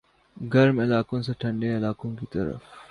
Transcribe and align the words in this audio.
گرم 0.37 0.79
علاقوں 0.79 1.21
سے 1.21 1.33
ٹھنڈے 1.39 1.75
علاقوں 1.77 2.15
کی 2.15 2.25
طرف 2.31 2.61